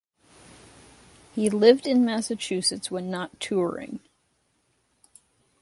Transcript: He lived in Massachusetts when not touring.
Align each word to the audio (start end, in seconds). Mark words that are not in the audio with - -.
He 1.35 1.51
lived 1.51 1.85
in 1.85 2.03
Massachusetts 2.03 2.89
when 2.89 3.11
not 3.11 3.39
touring. 3.39 3.99